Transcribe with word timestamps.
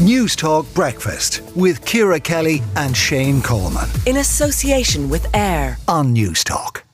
News 0.00 0.34
Talk 0.34 0.64
Breakfast 0.72 1.42
with 1.54 1.84
Ciara 1.84 2.18
Kelly 2.18 2.62
and 2.74 2.96
Shane 2.96 3.42
Coleman. 3.42 3.86
In 4.06 4.16
association 4.16 5.10
with 5.10 5.26
AIR 5.36 5.76
on 5.88 6.14
News 6.14 6.42
Talk. 6.42 6.84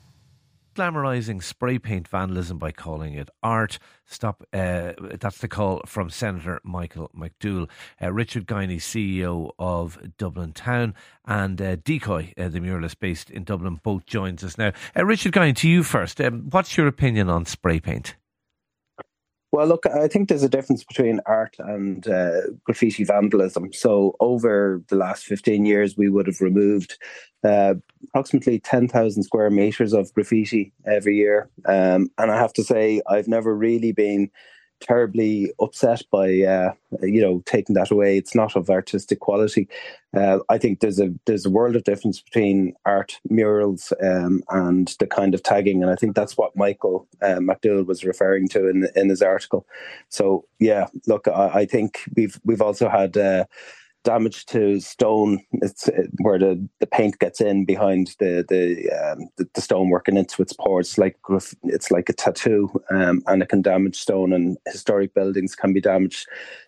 Glamorising 0.74 1.40
spray 1.40 1.78
paint 1.78 2.08
vandalism 2.08 2.58
by 2.58 2.72
calling 2.72 3.14
it 3.14 3.30
art. 3.44 3.78
Stop. 4.06 4.42
Uh, 4.52 4.94
that's 5.20 5.38
the 5.38 5.46
call 5.46 5.82
from 5.86 6.10
Senator 6.10 6.60
Michael 6.64 7.08
McDowell. 7.16 7.70
Uh, 8.02 8.12
Richard 8.12 8.44
Guiney, 8.44 8.78
CEO 8.78 9.52
of 9.56 10.00
Dublin 10.18 10.52
Town, 10.52 10.92
and 11.24 11.62
uh, 11.62 11.76
Decoy, 11.76 12.32
uh, 12.36 12.48
the 12.48 12.58
muralist 12.58 12.98
based 12.98 13.30
in 13.30 13.44
Dublin, 13.44 13.78
both 13.84 14.04
joins 14.06 14.42
us 14.42 14.58
now. 14.58 14.72
Uh, 14.96 15.06
Richard 15.06 15.32
Guiney, 15.32 15.54
to 15.54 15.68
you 15.68 15.84
first. 15.84 16.20
Um, 16.20 16.48
what's 16.50 16.76
your 16.76 16.88
opinion 16.88 17.30
on 17.30 17.46
spray 17.46 17.78
paint? 17.78 18.16
Well, 19.52 19.66
look, 19.66 19.86
I 19.86 20.08
think 20.08 20.28
there's 20.28 20.42
a 20.42 20.48
difference 20.48 20.84
between 20.84 21.20
art 21.24 21.56
and 21.58 22.06
uh, 22.08 22.40
graffiti 22.64 23.04
vandalism. 23.04 23.72
So, 23.72 24.16
over 24.20 24.82
the 24.88 24.96
last 24.96 25.24
15 25.24 25.64
years, 25.64 25.96
we 25.96 26.08
would 26.08 26.26
have 26.26 26.40
removed 26.40 26.98
uh, 27.44 27.74
approximately 28.08 28.58
10,000 28.58 29.22
square 29.22 29.50
meters 29.50 29.92
of 29.92 30.12
graffiti 30.14 30.72
every 30.84 31.16
year. 31.16 31.48
Um, 31.64 32.10
and 32.18 32.30
I 32.30 32.36
have 32.36 32.52
to 32.54 32.64
say, 32.64 33.00
I've 33.08 33.28
never 33.28 33.54
really 33.54 33.92
been 33.92 34.30
terribly 34.80 35.52
upset 35.60 36.02
by 36.10 36.42
uh, 36.42 36.72
you 37.02 37.20
know 37.20 37.42
taking 37.46 37.74
that 37.74 37.90
away. 37.90 38.16
It's 38.16 38.34
not 38.34 38.56
of 38.56 38.70
artistic 38.70 39.20
quality. 39.20 39.68
Uh, 40.16 40.38
I 40.48 40.58
think 40.58 40.80
there's 40.80 41.00
a 41.00 41.12
there's 41.26 41.46
a 41.46 41.50
world 41.50 41.76
of 41.76 41.84
difference 41.84 42.20
between 42.20 42.74
art 42.84 43.18
murals 43.28 43.92
um, 44.02 44.42
and 44.50 44.94
the 44.98 45.06
kind 45.06 45.34
of 45.34 45.42
tagging, 45.42 45.82
and 45.82 45.90
I 45.90 45.96
think 45.96 46.14
that's 46.14 46.36
what 46.36 46.56
Michael 46.56 47.08
uh, 47.22 47.40
was 47.86 48.04
referring 48.04 48.48
to 48.48 48.68
in 48.68 48.88
in 48.94 49.08
his 49.08 49.22
article. 49.22 49.66
So 50.08 50.46
yeah, 50.58 50.86
look, 51.06 51.28
I, 51.28 51.60
I 51.60 51.66
think 51.66 52.00
we've 52.16 52.40
we've 52.44 52.62
also 52.62 52.88
had 52.88 53.16
uh, 53.16 53.44
damage 54.06 54.46
to 54.46 54.80
stone. 54.80 55.40
It's 55.52 55.90
where 56.22 56.38
the, 56.38 56.66
the 56.78 56.86
paint 56.86 57.18
gets 57.18 57.40
in 57.40 57.64
behind 57.64 58.14
the 58.20 58.44
the 58.48 58.88
um, 58.98 59.28
the, 59.36 59.46
the 59.54 59.60
stonework 59.60 60.06
and 60.08 60.16
into 60.16 60.40
its 60.40 60.52
pores. 60.52 60.90
It's 60.90 60.98
like 60.98 61.16
it's 61.64 61.90
like 61.90 62.08
a 62.08 62.12
tattoo, 62.12 62.70
um, 62.90 63.22
and 63.26 63.42
it 63.42 63.48
can 63.48 63.62
damage 63.62 63.96
stone. 63.96 64.32
And 64.32 64.56
historic 64.66 65.12
buildings 65.12 65.56
can 65.56 65.72
be 65.72 65.80
damaged. 65.80 66.26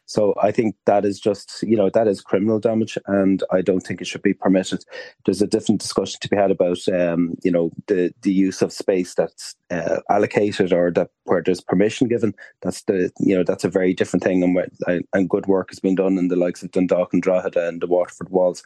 So 0.08 0.34
I 0.42 0.52
think 0.52 0.74
that 0.86 1.04
is 1.04 1.20
just, 1.20 1.62
you 1.62 1.76
know, 1.76 1.90
that 1.90 2.08
is 2.08 2.22
criminal 2.22 2.58
damage, 2.58 2.96
and 3.06 3.44
I 3.52 3.60
don't 3.60 3.80
think 3.80 4.00
it 4.00 4.06
should 4.06 4.22
be 4.22 4.32
permitted. 4.32 4.82
There's 5.26 5.42
a 5.42 5.46
different 5.46 5.82
discussion 5.82 6.18
to 6.22 6.28
be 6.30 6.36
had 6.36 6.50
about, 6.50 6.78
um, 6.88 7.34
you 7.44 7.50
know, 7.50 7.70
the 7.88 8.10
the 8.22 8.32
use 8.32 8.62
of 8.62 8.72
space 8.72 9.12
that's 9.14 9.54
uh, 9.70 10.00
allocated 10.08 10.72
or 10.72 10.90
that 10.92 11.10
where 11.24 11.42
there's 11.42 11.60
permission 11.60 12.08
given. 12.08 12.34
That's 12.62 12.84
the, 12.84 13.12
you 13.20 13.36
know, 13.36 13.44
that's 13.44 13.64
a 13.64 13.68
very 13.68 13.92
different 13.92 14.24
thing, 14.24 14.42
and 14.42 14.54
where, 14.54 14.68
and 15.12 15.28
good 15.28 15.44
work 15.44 15.68
has 15.68 15.78
been 15.78 15.96
done 15.96 16.16
in 16.16 16.28
the 16.28 16.36
likes 16.36 16.62
of 16.62 16.70
Dundalk 16.70 17.12
and 17.12 17.22
Drogheda 17.22 17.68
and 17.68 17.82
the 17.82 17.86
Waterford 17.86 18.30
walls. 18.30 18.62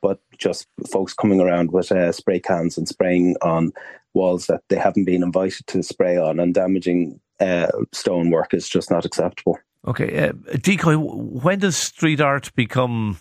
But 0.00 0.20
just 0.38 0.68
folks 0.92 1.12
coming 1.12 1.40
around 1.40 1.72
with 1.72 1.90
uh, 1.90 2.12
spray 2.12 2.38
cans 2.38 2.78
and 2.78 2.86
spraying 2.86 3.34
on 3.42 3.72
walls 4.12 4.46
that 4.46 4.62
they 4.68 4.76
haven't 4.76 5.06
been 5.06 5.24
invited 5.24 5.66
to 5.66 5.82
spray 5.82 6.16
on 6.16 6.38
and 6.38 6.54
damaging 6.54 7.18
uh, 7.40 7.66
stonework 7.92 8.54
is 8.54 8.68
just 8.68 8.92
not 8.92 9.04
acceptable. 9.04 9.58
Okay, 9.86 10.28
uh, 10.28 10.32
Decoy. 10.60 10.96
When 10.96 11.58
does 11.58 11.76
street 11.76 12.20
art 12.20 12.54
become, 12.54 13.18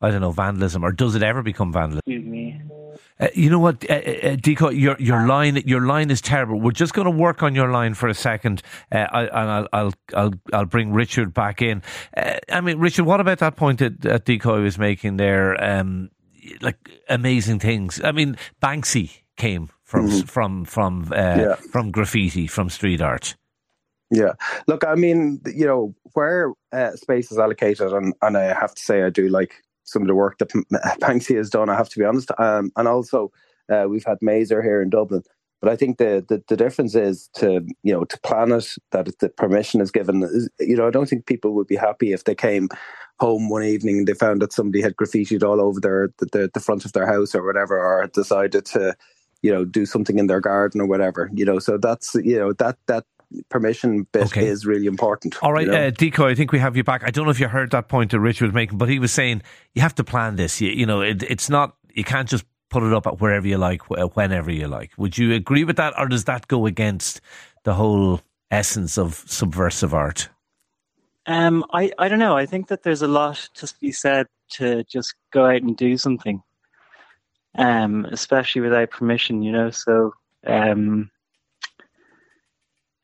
I 0.00 0.10
don't 0.10 0.20
know, 0.20 0.32
vandalism, 0.32 0.84
or 0.84 0.92
does 0.92 1.14
it 1.14 1.22
ever 1.22 1.42
become 1.42 1.72
vandalism? 1.72 2.02
Excuse 2.06 2.24
me. 2.24 2.60
Uh, 3.18 3.28
you 3.34 3.48
know 3.48 3.58
what, 3.58 3.88
uh, 3.88 3.94
uh, 3.94 4.28
uh 4.28 4.36
Decoy. 4.36 4.70
Your 4.70 4.96
your 4.98 5.26
line 5.26 5.56
your 5.64 5.86
line 5.86 6.10
is 6.10 6.20
terrible. 6.20 6.60
We're 6.60 6.72
just 6.72 6.92
going 6.92 7.06
to 7.06 7.10
work 7.10 7.42
on 7.42 7.54
your 7.54 7.70
line 7.70 7.94
for 7.94 8.08
a 8.08 8.14
second, 8.14 8.62
uh, 8.92 9.06
I, 9.10 9.22
and 9.22 9.50
I'll, 9.50 9.68
I'll 9.72 9.92
I'll 10.14 10.34
I'll 10.52 10.64
bring 10.66 10.92
Richard 10.92 11.32
back 11.32 11.62
in. 11.62 11.82
Uh, 12.14 12.36
I 12.50 12.60
mean, 12.60 12.78
Richard, 12.78 13.06
what 13.06 13.20
about 13.20 13.38
that 13.38 13.56
point 13.56 13.78
that, 13.78 14.02
that 14.02 14.26
Decoy 14.26 14.60
was 14.62 14.78
making 14.78 15.16
there? 15.16 15.62
Um, 15.62 16.10
like 16.60 16.90
amazing 17.08 17.58
things. 17.58 18.00
I 18.04 18.12
mean, 18.12 18.36
Banksy 18.62 19.22
came 19.36 19.70
from 19.82 20.08
mm-hmm. 20.10 20.26
from 20.26 20.64
from 20.66 21.08
yeah. 21.10 21.54
from 21.54 21.90
graffiti, 21.90 22.46
from 22.46 22.68
street 22.68 23.00
art. 23.00 23.34
Yeah, 24.10 24.32
look, 24.68 24.84
I 24.86 24.94
mean, 24.94 25.40
you 25.46 25.66
know, 25.66 25.94
where 26.12 26.52
uh, 26.72 26.92
space 26.92 27.32
is 27.32 27.38
allocated, 27.38 27.92
and, 27.92 28.14
and 28.22 28.36
I 28.36 28.54
have 28.54 28.74
to 28.74 28.82
say, 28.82 29.02
I 29.02 29.10
do 29.10 29.28
like 29.28 29.54
some 29.82 30.02
of 30.02 30.08
the 30.08 30.14
work 30.14 30.38
that 30.38 30.50
Banksy 31.00 31.36
has 31.36 31.50
done. 31.50 31.68
I 31.68 31.74
have 31.76 31.88
to 31.88 31.98
be 31.98 32.04
honest, 32.04 32.30
um, 32.38 32.70
and 32.76 32.86
also 32.86 33.32
uh, 33.72 33.86
we've 33.88 34.04
had 34.04 34.18
Maser 34.22 34.62
here 34.62 34.80
in 34.80 34.90
Dublin. 34.90 35.22
But 35.60 35.72
I 35.72 35.76
think 35.76 35.98
the, 35.98 36.24
the, 36.28 36.42
the 36.48 36.56
difference 36.56 36.94
is 36.94 37.28
to 37.36 37.66
you 37.82 37.92
know 37.92 38.04
to 38.04 38.20
plan 38.20 38.52
it 38.52 38.74
that 38.92 39.18
the 39.18 39.28
permission 39.30 39.80
is 39.80 39.90
given. 39.90 40.20
You 40.60 40.76
know, 40.76 40.86
I 40.86 40.90
don't 40.90 41.08
think 41.08 41.26
people 41.26 41.54
would 41.54 41.66
be 41.66 41.76
happy 41.76 42.12
if 42.12 42.24
they 42.24 42.34
came 42.34 42.68
home 43.18 43.48
one 43.48 43.64
evening 43.64 43.98
and 43.98 44.06
they 44.06 44.12
found 44.14 44.42
that 44.42 44.52
somebody 44.52 44.82
had 44.82 44.94
graffitied 44.96 45.42
all 45.42 45.60
over 45.60 45.80
their 45.80 46.10
the, 46.18 46.26
the, 46.26 46.50
the 46.54 46.60
front 46.60 46.84
of 46.84 46.92
their 46.92 47.06
house 47.06 47.34
or 47.34 47.44
whatever, 47.44 47.76
or 47.76 48.06
decided 48.08 48.66
to 48.66 48.94
you 49.42 49.50
know 49.52 49.64
do 49.64 49.84
something 49.86 50.18
in 50.18 50.28
their 50.28 50.40
garden 50.40 50.80
or 50.80 50.86
whatever. 50.86 51.28
You 51.34 51.44
know, 51.44 51.58
so 51.58 51.78
that's 51.78 52.14
you 52.14 52.38
know 52.38 52.52
that 52.52 52.76
that 52.86 53.04
permission 53.48 54.06
bit 54.12 54.26
okay. 54.26 54.46
is 54.46 54.66
really 54.66 54.86
important. 54.86 55.42
All 55.42 55.52
right, 55.52 55.66
you 55.66 55.72
know? 55.72 55.86
uh, 55.86 55.90
Decoy, 55.90 56.30
I 56.30 56.34
think 56.34 56.52
we 56.52 56.58
have 56.58 56.76
you 56.76 56.84
back. 56.84 57.02
I 57.04 57.10
don't 57.10 57.24
know 57.24 57.30
if 57.30 57.40
you 57.40 57.48
heard 57.48 57.70
that 57.72 57.88
point 57.88 58.10
that 58.12 58.20
Richard 58.20 58.46
was 58.46 58.54
making, 58.54 58.78
but 58.78 58.88
he 58.88 58.98
was 58.98 59.12
saying 59.12 59.42
you 59.74 59.82
have 59.82 59.94
to 59.96 60.04
plan 60.04 60.36
this. 60.36 60.60
You, 60.60 60.70
you 60.70 60.86
know, 60.86 61.00
it, 61.00 61.22
it's 61.24 61.50
not, 61.50 61.76
you 61.94 62.04
can't 62.04 62.28
just 62.28 62.44
put 62.70 62.82
it 62.82 62.92
up 62.92 63.06
at 63.06 63.20
wherever 63.20 63.46
you 63.46 63.58
like, 63.58 63.88
whenever 63.88 64.50
you 64.50 64.68
like. 64.68 64.92
Would 64.96 65.18
you 65.18 65.32
agree 65.34 65.64
with 65.64 65.76
that, 65.76 65.94
or 65.98 66.08
does 66.08 66.24
that 66.24 66.48
go 66.48 66.66
against 66.66 67.20
the 67.64 67.74
whole 67.74 68.20
essence 68.50 68.98
of 68.98 69.24
subversive 69.26 69.94
art? 69.94 70.28
Um, 71.26 71.64
I, 71.72 71.90
I 71.98 72.08
don't 72.08 72.20
know. 72.20 72.36
I 72.36 72.46
think 72.46 72.68
that 72.68 72.82
there's 72.84 73.02
a 73.02 73.08
lot 73.08 73.48
to 73.54 73.72
be 73.80 73.90
said 73.90 74.26
to 74.50 74.84
just 74.84 75.14
go 75.32 75.46
out 75.46 75.62
and 75.62 75.76
do 75.76 75.96
something, 75.96 76.40
um, 77.56 78.04
especially 78.06 78.60
without 78.60 78.90
permission, 78.90 79.42
you 79.42 79.50
know. 79.50 79.70
So, 79.70 80.14
um, 80.46 81.10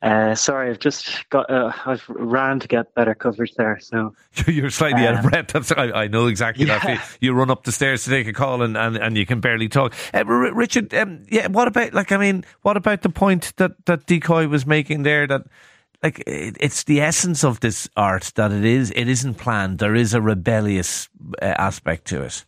uh, 0.03 0.35
sorry, 0.35 0.69
I've 0.69 0.79
just 0.79 1.29
got. 1.29 1.49
Uh, 1.49 1.71
I've 1.85 2.03
ran 2.09 2.59
to 2.59 2.67
get 2.67 2.93
better 2.93 3.15
coverage 3.15 3.53
there. 3.55 3.79
So 3.79 4.13
you're 4.47 4.69
slightly 4.69 5.07
um, 5.07 5.15
out 5.15 5.19
of 5.19 5.25
um, 5.25 5.31
breath. 5.31 5.47
That's 5.47 5.71
I, 5.71 5.91
I 5.91 6.07
know 6.07 6.27
exactly 6.27 6.65
yeah. 6.67 6.79
that. 6.79 7.17
You 7.21 7.33
run 7.33 7.49
up 7.49 7.63
the 7.63 7.71
stairs 7.71 8.03
to 8.03 8.09
take 8.09 8.27
a 8.27 8.33
call, 8.33 8.61
and, 8.61 8.75
and, 8.75 8.97
and 8.97 9.17
you 9.17 9.25
can 9.25 9.39
barely 9.39 9.69
talk. 9.69 9.95
Uh, 10.13 10.25
Richard, 10.25 10.93
um, 10.93 11.23
yeah. 11.29 11.47
What 11.47 11.69
about 11.69 11.93
like? 11.93 12.11
I 12.11 12.17
mean, 12.17 12.43
what 12.63 12.75
about 12.75 13.01
the 13.01 13.09
point 13.09 13.53
that 13.55 13.85
that 13.85 14.05
Decoy 14.05 14.47
was 14.47 14.65
making 14.65 15.03
there? 15.03 15.25
That 15.25 15.43
like 16.03 16.21
it's 16.27 16.83
the 16.83 16.99
essence 16.99 17.45
of 17.45 17.61
this 17.61 17.87
art 17.95 18.33
that 18.35 18.51
it 18.51 18.65
is. 18.65 18.91
It 18.91 19.07
isn't 19.07 19.35
planned. 19.35 19.79
There 19.79 19.95
is 19.95 20.13
a 20.13 20.21
rebellious 20.21 21.07
uh, 21.41 21.45
aspect 21.45 22.07
to 22.07 22.23
it. 22.23 22.43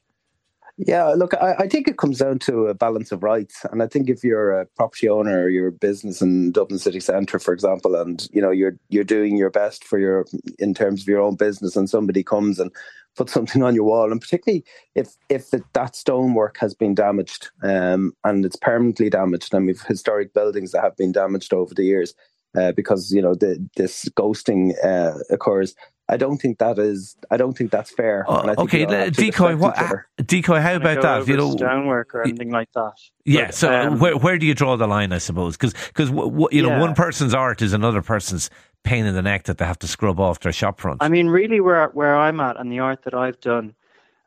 Yeah, 0.77 1.07
look, 1.11 1.33
I, 1.35 1.53
I, 1.59 1.67
think 1.69 1.87
it 1.87 1.97
comes 1.97 2.17
down 2.17 2.39
to 2.39 2.67
a 2.67 2.73
balance 2.73 3.13
of 3.13 3.23
rights, 3.23 3.65
and 3.71 3.81
I 3.81 3.87
think 3.87 4.09
if 4.09 4.25
you're 4.25 4.51
a 4.51 4.65
property 4.65 5.07
owner 5.07 5.43
or 5.43 5.49
you're 5.49 5.67
a 5.67 5.71
business 5.71 6.21
in 6.21 6.51
Dublin 6.51 6.79
city 6.79 6.99
centre, 6.99 7.39
for 7.39 7.53
example, 7.53 7.95
and 7.95 8.27
you 8.33 8.41
know 8.41 8.51
you're 8.51 8.77
you're 8.89 9.05
doing 9.05 9.37
your 9.37 9.49
best 9.49 9.85
for 9.85 9.97
your 9.99 10.25
in 10.59 10.73
terms 10.73 11.01
of 11.01 11.07
your 11.07 11.21
own 11.21 11.35
business, 11.35 11.77
and 11.77 11.89
somebody 11.89 12.23
comes 12.23 12.59
and 12.59 12.71
puts 13.15 13.31
something 13.31 13.63
on 13.63 13.73
your 13.73 13.85
wall, 13.85 14.11
and 14.11 14.19
particularly 14.19 14.65
if 14.95 15.15
if 15.29 15.49
that 15.71 15.95
stonework 15.95 16.57
has 16.57 16.73
been 16.73 16.93
damaged 16.93 17.51
um, 17.63 18.13
and 18.25 18.45
it's 18.45 18.57
permanently 18.57 19.09
damaged, 19.09 19.53
and 19.53 19.67
we've 19.67 19.81
historic 19.83 20.33
buildings 20.33 20.73
that 20.73 20.81
have 20.81 20.97
been 20.97 21.13
damaged 21.13 21.53
over 21.53 21.73
the 21.73 21.85
years 21.85 22.13
uh, 22.57 22.71
because 22.71 23.11
you 23.11 23.21
know 23.21 23.35
the, 23.35 23.63
this 23.75 24.09
ghosting 24.17 24.73
uh, 24.83 25.17
occurs 25.29 25.75
I 26.07 26.17
don't 26.17 26.37
think 26.37 26.59
that 26.59 26.77
is. 26.77 27.15
I 27.31 27.37
don't 27.37 27.57
think 27.57 27.71
that's 27.71 27.91
fair. 27.91 28.25
Uh, 28.29 28.53
okay, 28.59 28.85
Decoy. 29.09 29.55
What, 29.55 29.75
Decoy? 30.23 30.59
How 30.59 30.75
about 30.75 31.01
that? 31.01 31.27
You 31.27 31.37
know, 31.37 31.51
stonework 31.51 32.13
or 32.13 32.21
anything 32.21 32.51
like 32.51 32.71
that. 32.73 32.93
Yeah. 33.25 33.47
But, 33.47 33.55
so 33.55 33.73
um, 33.73 33.99
where 33.99 34.15
where 34.15 34.37
do 34.37 34.45
you 34.45 34.53
draw 34.53 34.77
the 34.77 34.85
line? 34.85 35.11
I 35.11 35.17
suppose 35.17 35.57
because 35.57 35.73
because 35.87 36.09
you 36.51 36.61
know 36.61 36.79
one 36.79 36.93
person's 36.93 37.33
art 37.33 37.61
is 37.61 37.73
another 37.73 38.03
person's 38.03 38.51
pain 38.83 39.07
in 39.07 39.15
the 39.15 39.23
neck 39.23 39.45
that 39.45 39.57
they 39.57 39.65
have 39.65 39.79
to 39.79 39.87
scrub 39.87 40.19
off 40.19 40.41
their 40.41 40.51
shop 40.51 40.79
front. 40.79 41.01
I 41.01 41.09
mean, 41.09 41.27
really, 41.27 41.59
where 41.59 41.87
where 41.89 42.15
I'm 42.15 42.39
at 42.39 42.57
and 42.57 42.71
the 42.71 42.79
art 42.79 43.01
that 43.03 43.15
I've 43.15 43.39
done 43.39 43.73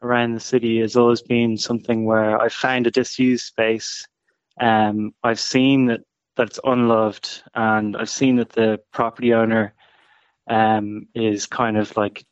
around 0.02 0.34
the 0.34 0.40
city 0.40 0.80
has 0.80 0.96
always 0.96 1.22
been 1.22 1.56
something 1.56 2.06
where 2.06 2.40
I've 2.40 2.52
found 2.52 2.88
a 2.88 2.90
disused 2.90 3.44
space. 3.44 4.06
Um, 4.60 5.12
I've 5.22 5.38
seen 5.38 5.86
that 5.86 6.00
that 6.38 6.48
it's 6.48 6.60
unloved, 6.64 7.42
and 7.54 7.96
I've 7.96 8.08
seen 8.08 8.36
that 8.36 8.50
the 8.50 8.80
property 8.92 9.34
owner 9.34 9.74
um, 10.48 11.06
is 11.14 11.46
kind 11.46 11.76
of 11.76 11.94
like 11.96 12.24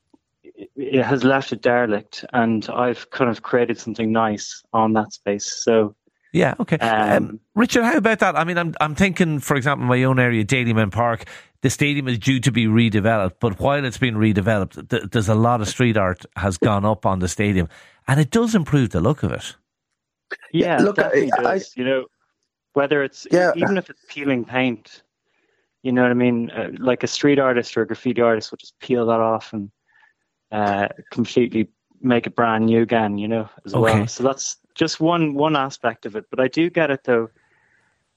it 0.74 1.04
has 1.04 1.22
left 1.22 1.52
it 1.52 1.60
derelict, 1.60 2.24
and 2.32 2.66
I've 2.70 3.10
kind 3.10 3.30
of 3.30 3.42
created 3.42 3.78
something 3.78 4.10
nice 4.10 4.62
on 4.72 4.94
that 4.94 5.12
space. 5.12 5.52
So. 5.52 5.94
Yeah, 6.32 6.54
okay. 6.60 6.76
Um, 6.78 7.12
um, 7.12 7.40
Richard, 7.54 7.84
how 7.84 7.96
about 7.96 8.18
that? 8.18 8.36
I 8.36 8.44
mean, 8.44 8.58
I'm 8.58 8.74
I'm 8.80 8.94
thinking, 8.94 9.40
for 9.40 9.56
example, 9.56 9.86
my 9.86 10.02
own 10.04 10.18
area, 10.18 10.44
Dalymount 10.44 10.92
Park, 10.92 11.24
the 11.62 11.70
stadium 11.70 12.08
is 12.08 12.18
due 12.18 12.40
to 12.40 12.52
be 12.52 12.66
redeveloped, 12.66 13.36
but 13.40 13.58
while 13.58 13.84
it's 13.84 13.96
been 13.96 14.16
redeveloped, 14.16 14.90
th- 14.90 15.04
there's 15.10 15.28
a 15.28 15.34
lot 15.34 15.60
of 15.60 15.68
street 15.68 15.96
art 15.96 16.26
has 16.36 16.58
gone 16.58 16.84
up 16.84 17.06
on 17.06 17.20
the 17.20 17.28
stadium, 17.28 17.68
and 18.06 18.20
it 18.20 18.30
does 18.30 18.54
improve 18.54 18.90
the 18.90 19.00
look 19.00 19.22
of 19.22 19.32
it. 19.32 19.56
Yeah, 20.52 20.78
look, 20.78 20.96
definitely 20.96 21.32
I, 21.38 21.42
does. 21.42 21.74
I, 21.76 21.80
you 21.80 21.86
know, 21.86 22.06
whether 22.76 23.02
it's 23.02 23.26
yeah. 23.30 23.52
even 23.56 23.78
if 23.78 23.88
it's 23.88 24.04
peeling 24.06 24.44
paint, 24.44 25.02
you 25.82 25.92
know 25.92 26.02
what 26.02 26.10
I 26.10 26.14
mean? 26.14 26.50
Uh, 26.50 26.68
like 26.78 27.02
a 27.02 27.06
street 27.06 27.38
artist 27.38 27.74
or 27.76 27.82
a 27.82 27.86
graffiti 27.86 28.20
artist 28.20 28.50
will 28.50 28.58
just 28.58 28.78
peel 28.80 29.06
that 29.06 29.20
off 29.20 29.54
and 29.54 29.70
uh, 30.52 30.88
completely 31.10 31.68
make 32.02 32.26
it 32.26 32.36
brand 32.36 32.66
new 32.66 32.82
again, 32.82 33.16
you 33.16 33.28
know, 33.28 33.48
as 33.64 33.74
Okay. 33.74 33.82
well. 33.82 34.06
So 34.06 34.22
that's 34.22 34.58
just 34.74 35.00
one 35.00 35.32
one 35.32 35.56
aspect 35.56 36.04
of 36.04 36.16
it. 36.16 36.26
But 36.28 36.38
I 36.38 36.48
do 36.48 36.68
get 36.68 36.90
it 36.90 37.04
though. 37.04 37.30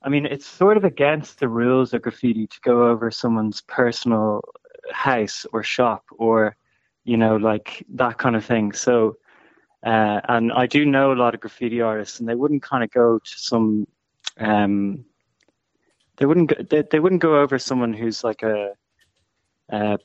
I 0.02 0.10
mean, 0.10 0.26
it's 0.26 0.46
sort 0.46 0.76
of 0.76 0.84
against 0.84 1.40
the 1.40 1.48
rules 1.48 1.94
of 1.94 2.02
graffiti 2.02 2.48
to 2.48 2.60
go 2.62 2.90
over 2.90 3.12
someone's 3.12 3.62
personal 3.62 4.42
house 4.92 5.46
or 5.54 5.64
shop 5.64 6.04
or, 6.18 6.56
you 7.06 7.16
know, 7.16 7.38
like 7.38 7.86
that 7.96 8.18
kind 8.18 8.36
of 8.36 8.44
thing. 8.44 8.74
So, 8.74 9.18
uh, 9.86 10.20
and 10.28 10.52
I 10.52 10.68
do 10.68 10.86
know 10.86 11.14
a 11.14 11.16
lot 11.16 11.34
of 11.34 11.40
graffiti 11.42 11.82
artists, 11.82 12.20
and 12.20 12.28
they 12.28 12.36
wouldn't 12.36 12.64
kind 12.64 12.84
of 12.84 12.92
go 12.92 13.20
to 13.20 13.32
some, 13.40 13.88
um, 14.40 15.06
they 16.18 16.26
wouldn't 16.26 16.50
go, 16.50 16.64
they, 16.70 16.84
they 16.90 17.00
wouldn't 17.00 17.22
go 17.22 17.40
over 17.40 17.60
someone 17.60 17.94
who's 17.94 18.24
like 18.24 18.44
a, 18.44 18.74
a, 19.70 19.98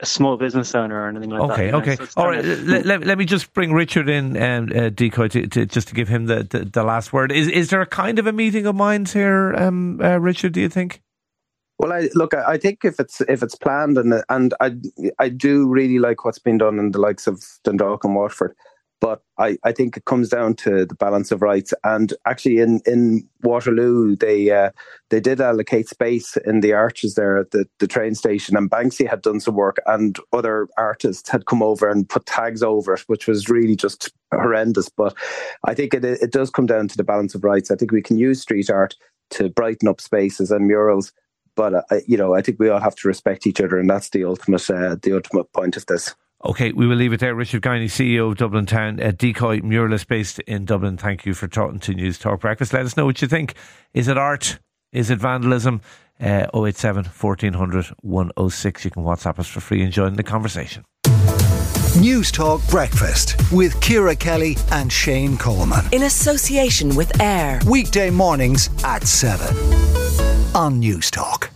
a 0.00 0.06
small 0.06 0.36
business 0.36 0.74
owner 0.74 1.02
or 1.02 1.08
anything 1.08 1.30
like 1.30 1.40
that. 1.48 1.52
Okay, 1.54 1.66
you 1.66 1.72
know? 1.72 1.78
okay. 1.78 1.96
So 1.96 2.02
it's 2.04 2.16
All 2.16 2.24
kind 2.24 2.36
right. 2.36 2.44
of- 2.44 2.68
Let, 2.68 2.86
let, 2.86 3.04
let 3.04 3.18
me 3.18 3.24
just 3.24 3.52
bring 3.52 3.72
Richard 3.72 4.08
in, 4.08 4.40
um, 4.40 4.70
uh, 4.74 4.88
Decoy, 4.90 5.28
to, 5.28 5.46
to, 5.46 5.66
just 5.66 5.88
to 5.88 5.94
give 5.94 6.08
him 6.08 6.26
the, 6.26 6.44
the, 6.44 6.64
the 6.64 6.82
last 6.84 7.12
word. 7.12 7.32
Is 7.32 7.48
is 7.48 7.70
there 7.70 7.80
a 7.80 7.86
kind 7.86 8.18
of 8.18 8.26
a 8.26 8.32
meeting 8.32 8.66
of 8.66 8.74
minds 8.76 9.12
here, 9.12 9.54
um, 9.56 10.00
uh, 10.00 10.18
Richard? 10.18 10.52
Do 10.52 10.60
you 10.60 10.68
think? 10.68 11.02
Well, 11.78 11.92
I 11.94 12.10
look. 12.14 12.34
I 12.34 12.52
I 12.52 12.58
think 12.58 12.84
if 12.84 13.00
it's 13.00 13.22
if 13.22 13.42
it's 13.42 13.54
planned 13.54 13.96
and 13.96 14.22
and 14.28 14.52
I 14.60 14.76
I 15.18 15.30
do 15.30 15.66
really 15.66 15.98
like 15.98 16.26
what's 16.26 16.38
been 16.38 16.58
done 16.58 16.78
in 16.78 16.90
the 16.92 16.98
likes 17.00 17.26
of 17.26 17.42
Dundalk 17.64 18.04
and 18.04 18.14
Waterford, 18.14 18.54
but 19.00 19.22
I, 19.38 19.56
I 19.64 19.72
think 19.72 19.96
it 19.96 20.04
comes 20.04 20.28
down 20.28 20.54
to 20.56 20.84
the 20.84 20.94
balance 20.94 21.32
of 21.32 21.40
rights. 21.40 21.72
And 21.84 22.12
actually, 22.26 22.58
in, 22.58 22.80
in 22.84 23.26
Waterloo, 23.42 24.14
they 24.16 24.50
uh, 24.50 24.70
they 25.08 25.20
did 25.20 25.40
allocate 25.40 25.88
space 25.88 26.36
in 26.38 26.60
the 26.60 26.74
arches 26.74 27.14
there 27.14 27.38
at 27.38 27.50
the, 27.50 27.66
the 27.78 27.86
train 27.86 28.14
station, 28.14 28.56
and 28.56 28.70
Banksy 28.70 29.08
had 29.08 29.22
done 29.22 29.40
some 29.40 29.54
work, 29.54 29.78
and 29.86 30.18
other 30.32 30.68
artists 30.76 31.28
had 31.30 31.46
come 31.46 31.62
over 31.62 31.88
and 31.88 32.08
put 32.08 32.26
tags 32.26 32.62
over 32.62 32.94
it, 32.94 33.00
which 33.06 33.26
was 33.26 33.48
really 33.48 33.76
just 33.76 34.12
horrendous. 34.32 34.88
But 34.88 35.14
I 35.64 35.74
think 35.74 35.94
it 35.94 36.04
it 36.04 36.32
does 36.32 36.50
come 36.50 36.66
down 36.66 36.88
to 36.88 36.96
the 36.96 37.04
balance 37.04 37.34
of 37.34 37.44
rights. 37.44 37.70
I 37.70 37.76
think 37.76 37.92
we 37.92 38.02
can 38.02 38.18
use 38.18 38.42
street 38.42 38.70
art 38.70 38.96
to 39.30 39.48
brighten 39.48 39.88
up 39.88 40.00
spaces 40.00 40.50
and 40.50 40.66
murals 40.66 41.12
but 41.56 41.74
uh, 41.74 42.00
you 42.06 42.16
know, 42.16 42.34
I 42.34 42.40
think 42.42 42.58
we 42.58 42.68
all 42.68 42.80
have 42.80 42.94
to 42.96 43.08
respect 43.08 43.46
each 43.46 43.60
other, 43.60 43.78
and 43.78 43.90
that's 43.90 44.10
the 44.10 44.24
ultimate 44.24 44.70
uh, 44.70 44.96
the 45.02 45.14
ultimate 45.14 45.52
point 45.52 45.76
of 45.76 45.84
this. 45.86 46.14
Okay, 46.42 46.72
we 46.72 46.86
will 46.86 46.96
leave 46.96 47.12
it 47.12 47.20
there. 47.20 47.34
Richard 47.34 47.62
Guiney, 47.62 47.84
CEO 47.84 48.30
of 48.30 48.38
Dublin 48.38 48.64
Town, 48.64 48.98
a 48.98 49.12
Decoy 49.12 49.60
muralist 49.60 50.06
based 50.06 50.38
in 50.40 50.64
Dublin. 50.64 50.96
Thank 50.96 51.26
you 51.26 51.34
for 51.34 51.48
talking 51.48 51.78
to 51.80 51.92
News 51.92 52.18
Talk 52.18 52.40
Breakfast. 52.40 52.72
Let 52.72 52.86
us 52.86 52.96
know 52.96 53.04
what 53.04 53.20
you 53.20 53.28
think. 53.28 53.54
Is 53.92 54.08
it 54.08 54.16
art? 54.16 54.58
Is 54.90 55.10
it 55.10 55.18
vandalism? 55.18 55.82
Uh, 56.18 56.46
087 56.54 57.04
1400 57.04 57.86
106. 58.00 58.84
You 58.84 58.90
can 58.90 59.04
WhatsApp 59.04 59.38
us 59.38 59.48
for 59.48 59.60
free 59.60 59.82
and 59.82 59.92
join 59.92 60.14
the 60.14 60.22
conversation. 60.22 60.84
News 61.98 62.30
Talk 62.30 62.66
Breakfast 62.68 63.36
with 63.52 63.78
Ciara 63.80 64.16
Kelly 64.16 64.56
and 64.70 64.90
Shane 64.90 65.36
Coleman. 65.36 65.84
In 65.92 66.04
association 66.04 66.94
with 66.94 67.20
AIR. 67.20 67.60
Weekday 67.66 68.10
mornings 68.10 68.70
at 68.84 69.06
7 69.06 69.54
on 70.54 70.78
News 70.78 71.10
Talk. 71.10 71.50